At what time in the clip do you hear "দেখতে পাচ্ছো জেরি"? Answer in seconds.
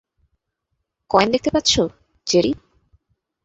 1.31-2.51